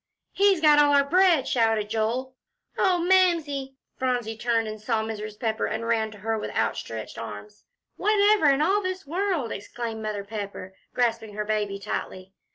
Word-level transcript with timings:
"He's 0.31 0.61
got 0.61 0.79
all 0.79 0.95
our 0.95 1.03
bread!" 1.07 1.47
shouted 1.47 1.91
Joel. 1.91 2.35
"Oh, 2.75 2.97
Mamsie!" 3.07 3.75
Phronsie 3.99 4.35
turned 4.35 4.67
and 4.67 4.81
saw 4.81 5.03
Mrs. 5.03 5.39
Pepper, 5.39 5.67
and 5.67 5.85
ran 5.85 6.09
to 6.09 6.17
her 6.17 6.39
with 6.39 6.49
outstretched 6.55 7.19
arms. 7.19 7.65
"Whatever 7.97 8.47
in 8.49 8.63
all 8.63 8.81
this 8.81 9.05
world," 9.05 9.51
exclaimed 9.51 10.01
Mother 10.01 10.23
Pepper, 10.23 10.73
grasping 10.95 11.35
her 11.35 11.45
baby 11.45 11.77
tightly. 11.77 12.33